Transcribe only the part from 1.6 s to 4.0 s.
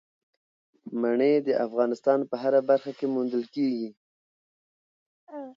افغانستان په هره برخه کې موندل کېږي.